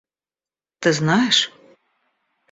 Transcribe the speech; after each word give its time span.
Ты 0.79 0.93
знаешь? 0.99 1.41